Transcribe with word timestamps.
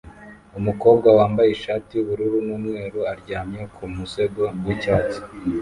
Umukobwa 0.59 1.07
wambaye 1.17 1.49
ishati 1.51 1.91
yubururu 1.93 2.37
numweru 2.47 2.99
aryamye 3.13 3.61
ku 3.75 3.83
musego 3.95 4.43
wicyatsi 4.63 5.19